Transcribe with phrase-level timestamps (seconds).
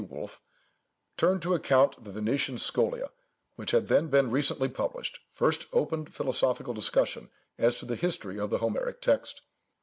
[0.09, 0.41] Wolf,
[1.15, 3.11] turning to account the Venetian Scholia,
[3.55, 8.49] which had then been recently published, first opened philosophical discussion as to the history of
[8.49, 9.43] the Homeric text.